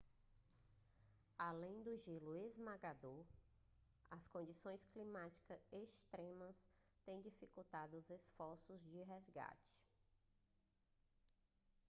além 1.37 1.83
do 1.83 1.95
gelo 1.95 2.35
esmagador 2.35 3.23
as 4.09 4.27
condições 4.27 4.83
climáticas 4.85 5.61
extremas 5.71 6.67
têm 7.05 7.21
dificultado 7.21 7.95
os 7.97 8.09
esforços 8.09 8.83
de 8.85 9.03
resgate 9.03 9.85